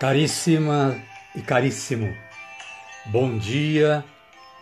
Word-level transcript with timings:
Caríssima 0.00 0.96
e 1.36 1.42
caríssimo, 1.42 2.16
bom 3.04 3.36
dia, 3.36 4.02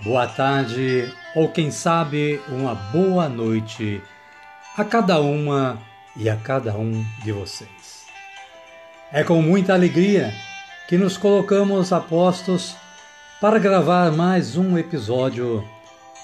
boa 0.01 0.27
tarde 0.27 1.15
ou 1.33 1.49
quem 1.49 1.71
sabe 1.71 2.43
uma 2.49 2.75
boa 2.75 3.29
noite 3.29 4.03
a 4.77 4.85
cada 4.85 5.21
uma 5.21 5.81
e 6.17 6.29
a 6.29 6.35
cada 6.35 6.77
um 6.77 7.05
de 7.23 7.31
vocês. 7.31 8.05
É 9.13 9.23
com 9.23 9.41
muita 9.41 9.75
alegria 9.75 10.35
que 10.89 10.99
nos 10.99 11.17
colocamos 11.17 11.93
a 11.93 12.01
postos 12.01 12.75
para 13.41 13.61
gravar 13.61 14.11
mais 14.11 14.57
um 14.57 14.77
episódio 14.77 15.65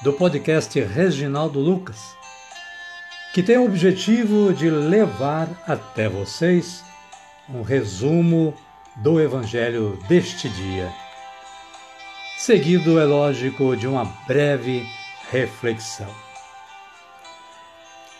do 0.02 0.12
podcast 0.14 0.80
Reginaldo 0.80 1.60
Lucas, 1.60 2.16
que 3.32 3.44
tem 3.44 3.58
o 3.58 3.64
objetivo 3.64 4.52
de 4.52 4.68
levar 4.68 5.48
até 5.68 6.08
vocês 6.08 6.82
um 7.48 7.62
resumo 7.62 8.52
do 8.96 9.20
Evangelho 9.20 9.98
deste 10.08 10.48
dia. 10.48 10.92
Seguido, 12.36 13.00
é 13.00 13.04
lógico, 13.04 13.76
de 13.76 13.86
uma 13.86 14.04
breve 14.26 14.86
reflexão. 15.30 16.12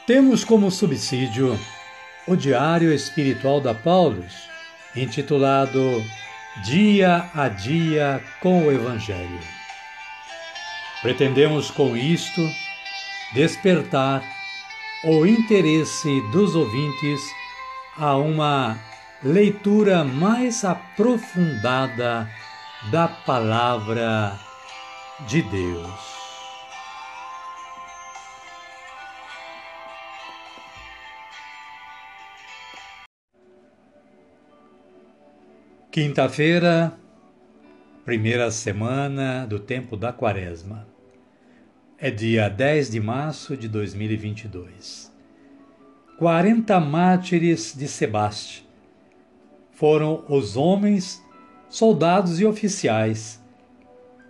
Temos 0.07 0.45
como 0.45 0.71
subsídio 0.71 1.59
o 2.27 2.37
Diário 2.37 2.93
Espiritual 2.93 3.61
da 3.61 3.75
Paulus, 3.75 4.49
intitulado 4.97 6.03
Dia 6.65 7.31
a 7.35 7.49
Dia 7.49 8.23
com 8.41 8.67
o 8.67 8.73
Evangelho. 8.73 9.41
Pretendemos 11.03 11.71
com 11.71 11.97
isto 11.97 12.41
despertar 13.35 14.23
o 15.05 15.27
interesse 15.27 16.21
dos 16.33 16.55
ouvintes 16.55 17.21
a 17.99 18.17
uma 18.17 18.79
leitura 19.25 20.05
mais 20.05 20.67
aprofundada 20.67 22.29
da 22.93 23.09
Palavra 23.09 24.39
de 25.27 25.41
Deus. 25.41 26.15
Quinta-feira, 35.91 36.93
primeira 38.05 38.51
semana 38.51 39.47
do 39.47 39.59
tempo 39.59 39.97
da 39.97 40.13
Quaresma. 40.13 40.87
É 41.97 42.11
dia 42.11 42.51
10 42.51 42.91
de 42.91 43.01
março 43.01 43.57
de 43.57 43.69
2022. 43.69 45.11
40 46.19 46.79
mártires 46.79 47.75
de 47.75 47.89
Sebastião 47.89 48.64
foram 49.75 50.25
os 50.29 50.57
homens, 50.57 51.23
soldados 51.69 52.41
e 52.41 52.45
oficiais 52.45 53.43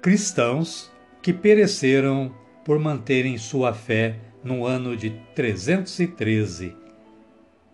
cristãos 0.05 0.92
que 1.23 1.33
pereceram 1.33 2.31
por 2.62 2.78
manterem 2.78 3.39
sua 3.39 3.72
fé 3.72 4.19
no 4.45 4.67
ano 4.67 4.95
de 4.95 5.09
313, 5.34 6.77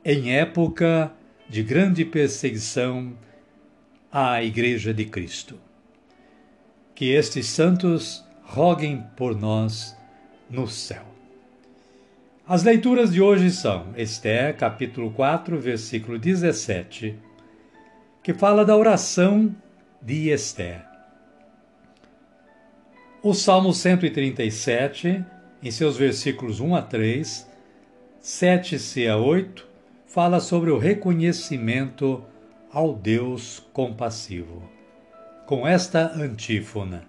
em 0.04 0.36
época 0.36 1.12
de 1.48 1.60
grande 1.64 2.04
perseguição 2.04 3.18
à 4.12 4.40
Igreja 4.44 4.94
de 4.94 5.06
Cristo. 5.06 5.58
Que 6.94 7.10
estes 7.10 7.46
santos 7.46 8.24
roguem 8.44 9.04
por 9.16 9.36
nós 9.36 9.96
no 10.48 10.68
céu. 10.68 11.02
As 12.46 12.62
leituras 12.62 13.12
de 13.12 13.20
hoje 13.20 13.50
são 13.50 13.88
Esté, 13.96 14.52
capítulo 14.52 15.10
4, 15.10 15.58
versículo 15.58 16.16
17 16.16 17.29
que 18.22 18.34
fala 18.34 18.64
da 18.64 18.76
oração 18.76 19.54
de 20.02 20.30
Esther. 20.30 20.84
O 23.22 23.32
Salmo 23.32 23.72
137, 23.72 25.24
em 25.62 25.70
seus 25.70 25.96
versículos 25.96 26.60
1 26.60 26.74
a 26.74 26.82
3, 26.82 27.48
7c 28.22 29.10
a 29.10 29.16
8, 29.16 29.66
fala 30.06 30.40
sobre 30.40 30.70
o 30.70 30.78
reconhecimento 30.78 32.22
ao 32.72 32.94
Deus 32.94 33.62
compassivo. 33.72 34.62
Com 35.46 35.66
esta 35.66 36.12
antífona: 36.14 37.04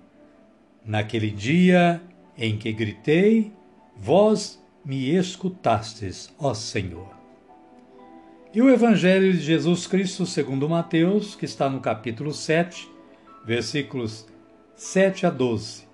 Naquele 0.86 1.30
dia 1.30 2.02
em 2.38 2.58
que 2.58 2.72
gritei, 2.72 3.54
vós 3.96 4.62
me 4.84 5.14
escutastes, 5.16 6.34
ó 6.40 6.54
Senhor. 6.54 7.21
E 8.54 8.62
o 8.62 8.70
Evangelho 8.70 9.32
de 9.32 9.40
Jesus 9.40 9.88
Cristo 9.88 10.26
segundo 10.26 10.68
Mateus, 10.68 11.36
que 11.36 11.46
está 11.46 11.70
no 11.70 11.80
capítulo 11.80 12.34
7, 12.34 12.86
versículos 13.46 14.28
7 14.76 15.26
a 15.26 15.30
12, 15.30 15.88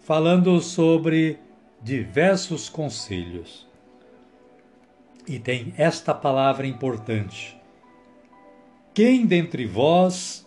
falando 0.00 0.60
sobre 0.60 1.38
diversos 1.82 2.68
conselhos. 2.68 3.66
E 5.26 5.38
tem 5.38 5.72
esta 5.78 6.12
palavra 6.12 6.66
importante: 6.66 7.56
Quem 8.92 9.24
dentre 9.24 9.64
vós 9.64 10.46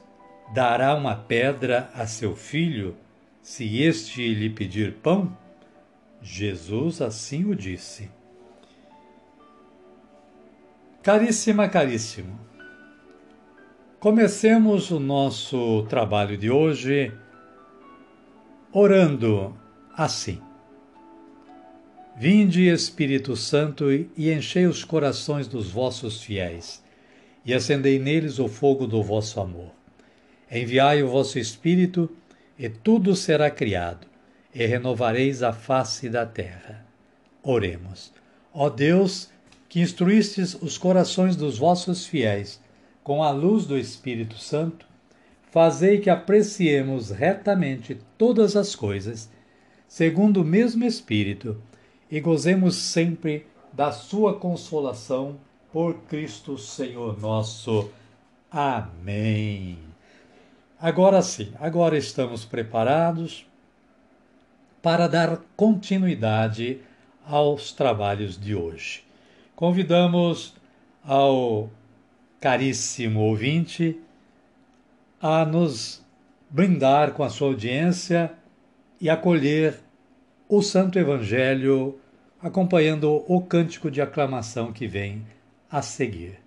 dará 0.54 0.94
uma 0.94 1.16
pedra 1.16 1.90
a 1.96 2.06
seu 2.06 2.36
filho, 2.36 2.96
se 3.42 3.82
este 3.82 4.36
lhe 4.36 4.52
pedir 4.52 4.98
pão? 4.98 5.36
Jesus 6.22 7.02
assim 7.02 7.44
o 7.46 7.56
disse. 7.56 8.19
Caríssima, 11.02 11.70
caríssimo, 11.70 12.38
comecemos 14.02 14.92
o 14.92 15.00
nosso 15.00 15.84
trabalho 15.84 16.38
de 16.38 16.52
hoje 16.52 17.14
orando 18.74 19.58
assim. 19.96 20.42
Vinde, 22.18 22.68
Espírito 22.68 23.38
Santo, 23.38 23.90
e 23.90 24.30
enchei 24.30 24.68
os 24.68 24.84
corações 24.84 25.48
dos 25.48 25.72
vossos 25.72 26.22
fiéis, 26.22 26.84
e 27.46 27.54
acendei 27.54 27.98
neles 27.98 28.38
o 28.38 28.50
fogo 28.50 28.86
do 28.86 29.02
vosso 29.02 29.40
amor. 29.40 29.72
Enviai 30.52 31.02
o 31.02 31.08
vosso 31.08 31.40
Espírito, 31.40 32.10
e 32.58 32.68
tudo 32.68 33.16
será 33.16 33.50
criado, 33.50 34.06
e 34.54 34.66
renovareis 34.66 35.44
a 35.44 35.54
face 35.54 36.10
da 36.10 36.26
terra. 36.26 36.86
Oremos. 37.42 38.14
Ó 38.54 38.70
Deus, 38.70 39.32
que 39.70 39.80
instruístes 39.80 40.56
os 40.56 40.80
corações 40.80 41.36
dos 41.36 41.60
vossos 41.60 42.08
fiéis 42.08 42.60
com 43.04 43.24
a 43.24 43.30
luz 43.30 43.66
do 43.66 43.78
Espírito 43.78 44.38
Santo, 44.38 44.88
fazei 45.52 46.00
que 46.00 46.10
apreciemos 46.10 47.12
retamente 47.12 48.00
todas 48.18 48.56
as 48.56 48.76
coisas, 48.76 49.32
segundo 49.88 50.42
o 50.42 50.46
mesmo 50.46 50.84
Espírito, 50.84 51.62
e 52.10 52.20
gozemos 52.20 52.76
sempre 52.76 53.46
da 53.72 53.92
sua 53.92 54.34
consolação 54.38 55.40
por 55.72 55.94
Cristo 56.02 56.58
Senhor 56.58 57.20
nosso. 57.20 57.92
Amém. 58.52 59.78
Agora 60.80 61.22
sim, 61.22 61.54
agora 61.60 61.96
estamos 61.96 62.44
preparados 62.44 63.46
para 64.82 65.08
dar 65.08 65.38
continuidade 65.56 66.80
aos 67.26 67.72
trabalhos 67.72 68.40
de 68.40 68.56
hoje. 68.56 69.09
Convidamos 69.60 70.56
ao 71.04 71.70
caríssimo 72.40 73.20
ouvinte 73.20 74.00
a 75.22 75.44
nos 75.44 76.02
brindar 76.50 77.12
com 77.12 77.24
a 77.24 77.30
sua 77.30 77.50
audiência 77.50 78.32
e 79.02 79.10
acolher 79.10 79.78
o 80.48 80.62
Santo 80.62 80.98
Evangelho 80.98 82.00
acompanhando 82.42 83.22
o 83.28 83.42
cântico 83.42 83.92
de 83.92 84.02
aclamação 84.02 84.72
que 84.72 84.88
vem 84.88 85.26
a 85.70 85.82
seguir. 85.82 86.40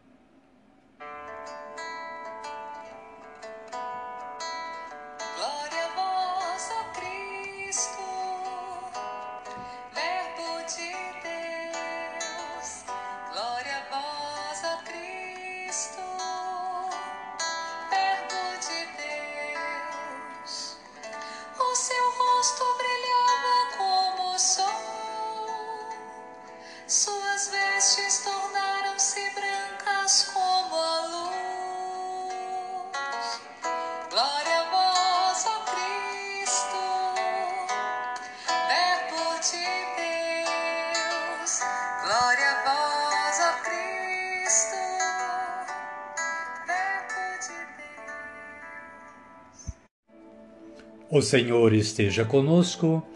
O 51.15 51.21
Senhor 51.21 51.75
esteja 51.75 52.25
conosco, 52.25 53.07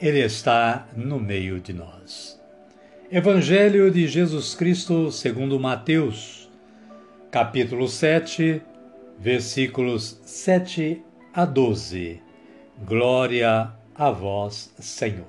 Ele 0.00 0.18
está 0.18 0.88
no 0.96 1.20
meio 1.20 1.60
de 1.60 1.72
nós. 1.72 2.36
Evangelho 3.08 3.92
de 3.92 4.08
Jesus 4.08 4.56
Cristo 4.56 5.12
segundo 5.12 5.60
Mateus, 5.60 6.50
capítulo 7.30 7.86
7, 7.86 8.60
versículos 9.20 10.18
7 10.24 11.00
a 11.32 11.44
12. 11.44 12.20
Glória 12.84 13.70
a 13.94 14.10
vós, 14.10 14.74
Senhor. 14.80 15.24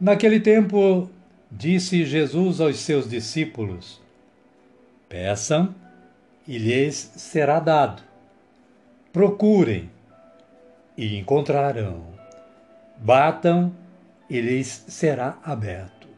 Naquele 0.00 0.40
tempo, 0.40 1.10
disse 1.52 2.06
Jesus 2.06 2.58
aos 2.58 2.78
seus 2.78 3.06
discípulos: 3.06 4.00
Peçam 5.10 5.74
e 6.48 6.56
lhes 6.56 7.12
será 7.16 7.60
dado. 7.60 8.02
Procurem 9.12 9.90
e 10.96 11.16
encontrarão. 11.18 12.04
Batam 12.98 13.74
e 14.28 14.40
lhes 14.40 14.84
será 14.88 15.38
aberto. 15.42 16.08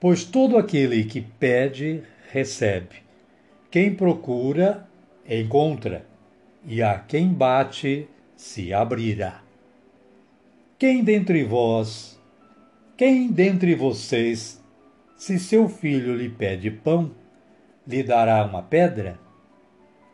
Pois 0.00 0.24
todo 0.24 0.58
aquele 0.58 1.04
que 1.04 1.20
pede, 1.20 2.02
recebe. 2.30 3.02
Quem 3.70 3.94
procura, 3.94 4.86
encontra. 5.28 6.06
E 6.64 6.82
a 6.82 6.98
quem 6.98 7.28
bate, 7.28 8.08
se 8.36 8.72
abrirá. 8.72 9.42
Quem 10.78 11.02
dentre 11.02 11.42
vós, 11.42 12.20
quem 12.96 13.30
dentre 13.30 13.74
vocês, 13.74 14.62
se 15.16 15.38
seu 15.38 15.68
filho 15.68 16.14
lhe 16.14 16.28
pede 16.28 16.70
pão, 16.70 17.10
lhe 17.86 18.02
dará 18.02 18.44
uma 18.44 18.62
pedra? 18.62 19.18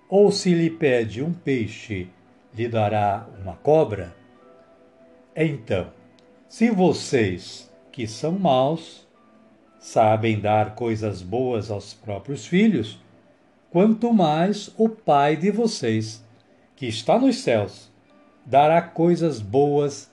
Ou 0.09 0.31
se 0.31 0.55
lhe 0.55 0.71
pede 0.71 1.23
um 1.23 1.33
peixe, 1.33 2.09
lhe 2.55 2.69
dará 2.69 3.27
uma 3.41 3.55
cobra? 3.57 4.15
Então, 5.35 5.91
se 6.49 6.71
vocês, 6.71 7.71
que 7.91 8.07
são 8.07 8.39
maus, 8.39 9.07
sabem 9.79 10.39
dar 10.39 10.75
coisas 10.75 11.23
boas 11.23 11.71
aos 11.71 11.95
próprios 11.95 12.47
filhos, 12.47 12.99
quanto 13.71 14.13
mais 14.13 14.71
o 14.77 14.89
Pai 14.89 15.37
de 15.37 15.51
vocês, 15.51 16.25
que 16.77 16.87
está 16.87 17.19
nos 17.19 17.37
céus, 17.39 17.91
dará 18.45 18.83
coisas 18.83 19.41
boas 19.41 20.11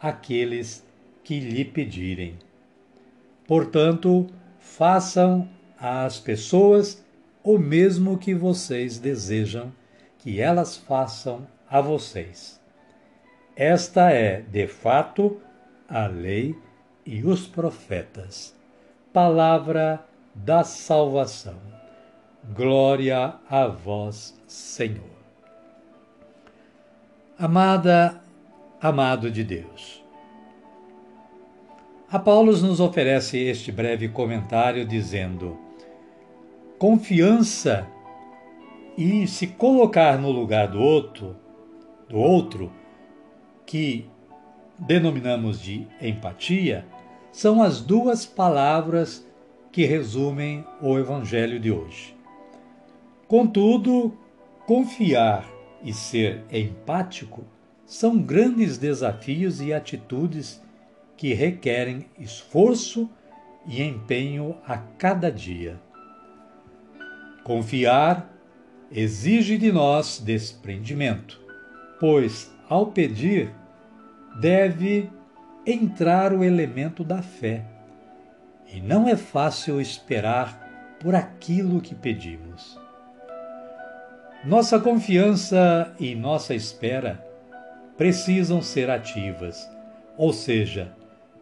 àqueles 0.00 0.84
que 1.22 1.38
lhe 1.38 1.64
pedirem. 1.64 2.38
Portanto, 3.46 4.28
façam 4.58 5.48
às 5.78 6.18
pessoas 6.18 7.04
o 7.44 7.58
mesmo 7.58 8.16
que 8.16 8.34
vocês 8.34 8.98
desejam 8.98 9.72
que 10.18 10.40
elas 10.40 10.76
façam 10.76 11.46
a 11.72 11.80
vocês. 11.80 12.60
Esta 13.56 14.10
é, 14.10 14.42
de 14.42 14.66
fato, 14.66 15.40
a 15.88 16.06
lei 16.06 16.54
e 17.06 17.24
os 17.24 17.46
profetas. 17.46 18.54
Palavra 19.10 20.04
da 20.34 20.64
salvação. 20.64 21.56
Glória 22.54 23.34
a 23.48 23.66
vós, 23.68 24.38
Senhor. 24.46 25.00
Amada, 27.38 28.20
amado 28.78 29.30
de 29.30 29.42
Deus. 29.42 30.04
A 32.10 32.18
Paulo 32.18 32.52
nos 32.52 32.80
oferece 32.80 33.38
este 33.38 33.72
breve 33.72 34.08
comentário 34.10 34.84
dizendo: 34.84 35.56
confiança 36.78 37.86
e 38.98 39.26
se 39.26 39.46
colocar 39.46 40.18
no 40.18 40.30
lugar 40.30 40.68
do 40.68 40.78
outro 40.78 41.41
do 42.12 42.18
outro, 42.18 42.70
que 43.64 44.06
denominamos 44.78 45.58
de 45.58 45.88
empatia, 45.98 46.84
são 47.32 47.62
as 47.62 47.80
duas 47.80 48.26
palavras 48.26 49.26
que 49.72 49.86
resumem 49.86 50.62
o 50.82 50.98
Evangelho 50.98 51.58
de 51.58 51.72
hoje. 51.72 52.14
Contudo, 53.26 54.14
confiar 54.66 55.48
e 55.82 55.94
ser 55.94 56.44
empático 56.52 57.44
são 57.86 58.18
grandes 58.18 58.76
desafios 58.76 59.62
e 59.62 59.72
atitudes 59.72 60.62
que 61.16 61.32
requerem 61.32 62.04
esforço 62.18 63.08
e 63.66 63.82
empenho 63.82 64.56
a 64.66 64.76
cada 64.76 65.32
dia. 65.32 65.80
Confiar 67.42 68.30
exige 68.90 69.56
de 69.56 69.72
nós 69.72 70.20
desprendimento 70.22 71.41
pois, 72.02 72.52
ao 72.68 72.86
pedir, 72.86 73.54
deve 74.40 75.08
entrar 75.64 76.32
o 76.32 76.42
elemento 76.42 77.04
da 77.04 77.22
fé. 77.22 77.64
E 78.66 78.80
não 78.80 79.08
é 79.08 79.16
fácil 79.16 79.80
esperar 79.80 80.96
por 80.98 81.14
aquilo 81.14 81.80
que 81.80 81.94
pedimos. 81.94 82.76
Nossa 84.44 84.80
confiança 84.80 85.94
e 85.96 86.16
nossa 86.16 86.56
espera 86.56 87.24
precisam 87.96 88.60
ser 88.60 88.90
ativas, 88.90 89.70
ou 90.18 90.32
seja, 90.32 90.92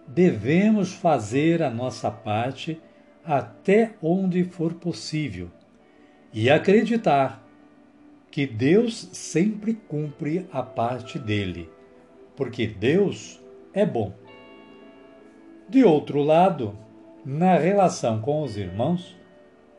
devemos 0.07 0.93
fazer 0.93 1.62
a 1.62 1.71
nossa 1.71 2.11
parte 2.11 2.79
até 3.25 3.93
onde 4.03 4.45
for 4.45 4.75
possível 4.75 5.49
e 6.35 6.51
acreditar 6.51 7.43
que 8.31 8.47
Deus 8.47 9.09
sempre 9.12 9.75
cumpre 9.75 10.47
a 10.53 10.62
parte 10.62 11.19
dele, 11.19 11.69
porque 12.37 12.67
Deus 12.67 13.41
é 13.75 13.85
bom. 13.85 14.12
De 15.69 15.85
outro 15.85 16.23
lado, 16.23 16.76
na 17.25 17.57
relação 17.57 18.21
com 18.21 18.43
os 18.43 18.57
irmãos, 18.57 19.16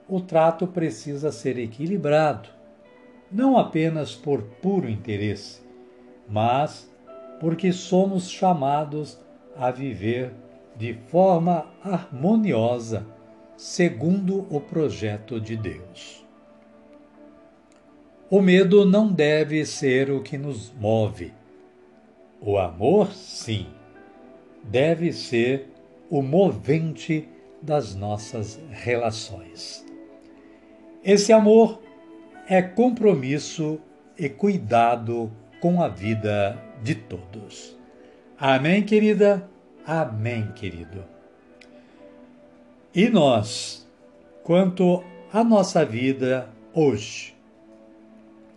o 0.07 0.19
trato 0.19 0.67
precisa 0.67 1.31
ser 1.31 1.57
equilibrado, 1.57 2.49
não 3.31 3.57
apenas 3.57 4.13
por 4.13 4.41
puro 4.61 4.89
interesse, 4.89 5.61
mas 6.27 6.91
porque 7.39 7.71
somos 7.71 8.29
chamados 8.29 9.17
a 9.55 9.71
viver 9.71 10.33
de 10.75 10.93
forma 11.07 11.65
harmoniosa, 11.83 13.05
segundo 13.55 14.45
o 14.53 14.59
projeto 14.59 15.39
de 15.39 15.55
Deus. 15.55 16.20
O 18.31 18.41
medo 18.41 18.85
não 18.85 19.11
deve 19.11 19.65
ser 19.65 20.09
o 20.09 20.21
que 20.21 20.37
nos 20.37 20.71
move. 20.79 21.33
O 22.39 22.57
amor, 22.57 23.11
sim, 23.11 23.67
deve 24.63 25.11
ser 25.11 25.67
o 26.09 26.21
movente 26.21 27.27
das 27.61 27.93
nossas 27.93 28.57
relações. 28.69 29.85
Esse 31.03 31.33
amor 31.33 31.81
é 32.47 32.61
compromisso 32.61 33.81
e 34.17 34.29
cuidado 34.29 35.29
com 35.59 35.83
a 35.83 35.89
vida 35.89 36.57
de 36.81 36.95
todos. 36.95 37.77
Amém, 38.39 38.81
querida? 38.81 39.45
Amém, 39.85 40.53
querido. 40.53 41.03
E 42.95 43.09
nós, 43.09 43.85
quanto 44.41 45.03
à 45.33 45.43
nossa 45.43 45.83
vida 45.83 46.47
hoje, 46.73 47.30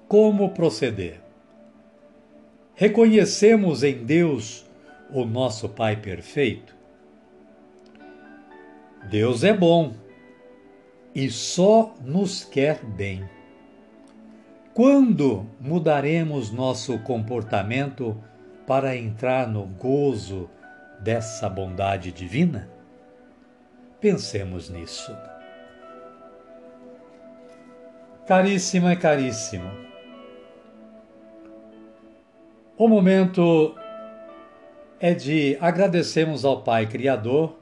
como 0.09 0.51
proceder. 0.51 1.21
Reconhecemos 2.75 3.83
em 3.83 4.05
Deus 4.05 4.67
o 5.11 5.25
nosso 5.25 5.69
Pai 5.69 5.97
perfeito? 5.97 6.75
Deus 9.09 9.45
é 9.45 9.53
bom 9.53 9.95
e 11.15 11.31
só 11.31 11.95
nos 12.05 12.45
quer 12.45 12.85
bem. 12.85 13.25
Quando 14.73 15.47
mudaremos 15.61 16.51
nosso 16.51 16.99
comportamento 16.99 18.21
para 18.67 18.97
entrar 18.97 19.47
no 19.47 19.67
gozo 19.67 20.51
dessa 21.01 21.49
bondade 21.49 22.11
divina? 22.11 22.69
Pensemos 24.01 24.69
nisso. 24.69 25.17
Caríssima 28.27 28.95
e 28.95 28.97
caríssimo, 28.97 29.71
o 32.77 32.89
momento 32.89 33.75
é 34.99 35.15
de 35.15 35.57
agradecermos 35.61 36.45
ao 36.45 36.63
Pai 36.63 36.87
Criador, 36.87 37.57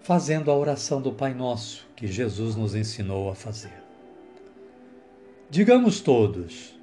fazendo 0.00 0.50
a 0.50 0.56
oração 0.56 1.00
do 1.00 1.12
Pai 1.12 1.32
Nosso 1.32 1.86
que 1.94 2.08
Jesus 2.08 2.56
nos 2.56 2.74
ensinou 2.74 3.30
a 3.30 3.34
fazer. 3.34 3.82
Digamos 5.48 6.00
todos: 6.00 6.74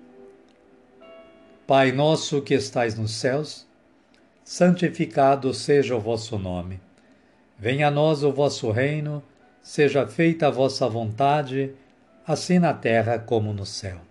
Pai 1.67 1.91
nosso 1.91 2.41
que 2.41 2.53
estais 2.53 2.97
nos 2.97 3.11
céus, 3.11 3.67
santificado 4.43 5.53
seja 5.53 5.95
o 5.95 5.99
vosso 5.99 6.37
nome. 6.37 6.79
Venha 7.57 7.89
a 7.89 7.91
nós 7.91 8.23
o 8.23 8.31
vosso 8.31 8.71
reino, 8.71 9.21
seja 9.61 10.07
feita 10.07 10.47
a 10.47 10.51
vossa 10.51 10.87
vontade, 10.87 11.73
assim 12.25 12.57
na 12.57 12.73
terra 12.73 13.19
como 13.19 13.51
no 13.51 13.65
céu. 13.65 14.08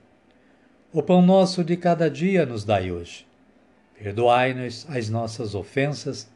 O 0.91 1.03
pão 1.03 1.21
nosso 1.21 1.63
de 1.63 1.77
cada 1.77 2.11
dia 2.11 2.47
nos 2.47 2.65
dai 2.65 2.91
hoje. 2.91 3.27
Perdoai-nos 3.95 4.89
as 4.89 5.11
nossas 5.11 5.55
ofensas, 5.55 6.31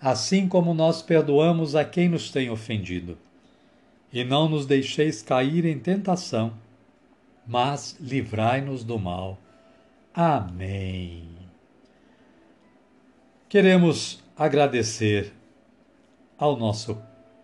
assim 0.00 0.48
como 0.48 0.72
nós 0.72 1.02
perdoamos 1.02 1.76
a 1.76 1.84
quem 1.84 2.08
nos 2.08 2.30
tem 2.30 2.48
ofendido. 2.48 3.18
E 4.10 4.24
não 4.24 4.48
nos 4.48 4.64
deixeis 4.64 5.20
cair 5.20 5.66
em 5.66 5.78
tentação, 5.78 6.54
mas 7.46 7.94
livrai-nos 8.00 8.82
do 8.82 8.98
mal. 8.98 9.38
Amém. 10.14 11.28
Queremos 13.46 14.24
agradecer 14.34 15.34
ao 16.38 16.56
nosso 16.56 16.98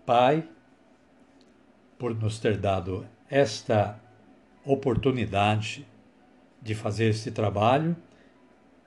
Pai 0.06 0.48
por 1.98 2.14
nos 2.14 2.38
ter 2.38 2.56
dado 2.56 3.06
esta 3.28 4.00
oportunidade 4.64 5.86
de 6.60 6.74
fazer 6.74 7.10
esse 7.10 7.30
trabalho 7.30 7.96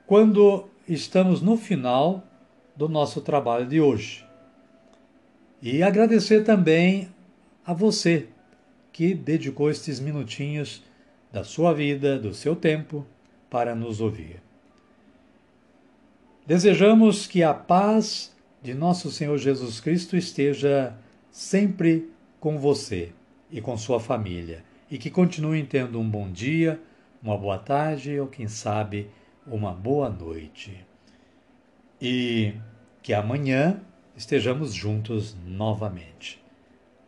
quando 0.06 0.68
estamos 0.88 1.40
no 1.40 1.56
final 1.56 2.24
do 2.76 2.88
nosso 2.88 3.20
trabalho 3.20 3.66
de 3.66 3.80
hoje. 3.80 4.24
E 5.60 5.82
agradecer 5.82 6.44
também 6.44 7.08
a 7.64 7.72
você 7.72 8.28
que 8.92 9.14
dedicou 9.14 9.70
estes 9.70 10.00
minutinhos 10.00 10.82
da 11.32 11.44
sua 11.44 11.72
vida, 11.72 12.18
do 12.18 12.34
seu 12.34 12.54
tempo, 12.54 13.06
para 13.48 13.74
nos 13.74 14.00
ouvir. 14.00 14.42
Desejamos 16.46 17.26
que 17.26 17.42
a 17.42 17.54
paz 17.54 18.34
de 18.62 18.74
nosso 18.74 19.10
Senhor 19.10 19.38
Jesus 19.38 19.80
Cristo 19.80 20.16
esteja 20.16 20.94
sempre 21.30 22.10
com 22.38 22.58
você 22.58 23.12
e 23.50 23.60
com 23.60 23.76
sua 23.76 24.00
família 24.00 24.64
e 24.90 24.98
que 24.98 25.10
continuem 25.10 25.64
tendo 25.64 25.98
um 25.98 26.08
bom 26.08 26.30
dia 26.30 26.80
uma 27.22 27.38
boa 27.38 27.58
tarde 27.58 28.18
ou, 28.18 28.26
quem 28.26 28.48
sabe, 28.48 29.08
uma 29.46 29.72
boa 29.72 30.10
noite. 30.10 30.84
E 32.00 32.54
que 33.00 33.14
amanhã 33.14 33.80
estejamos 34.16 34.74
juntos 34.74 35.36
novamente. 35.46 36.42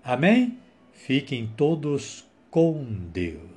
Amém? 0.02 0.58
Fiquem 0.92 1.46
todos 1.56 2.24
com 2.50 2.84
Deus. 3.12 3.53